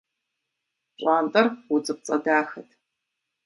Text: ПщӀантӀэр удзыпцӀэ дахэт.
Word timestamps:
ПщӀантӀэр 0.95 1.47
удзыпцӀэ 1.73 2.15
дахэт. 2.23 2.69